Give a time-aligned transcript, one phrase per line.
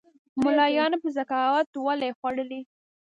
[0.43, 2.61] مُلایانو به زکات ولي خوړلای